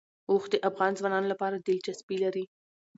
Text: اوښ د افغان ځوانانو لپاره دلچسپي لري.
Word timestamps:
اوښ 0.29 0.43
د 0.51 0.55
افغان 0.69 0.91
ځوانانو 0.99 1.31
لپاره 1.33 1.55
دلچسپي 1.67 2.17
لري. 2.23 2.43